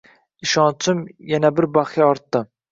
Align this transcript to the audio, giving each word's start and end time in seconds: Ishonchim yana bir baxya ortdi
Ishonchim 0.47 1.05
yana 1.35 1.53
bir 1.61 1.71
baxya 1.79 2.11
ortdi 2.13 2.47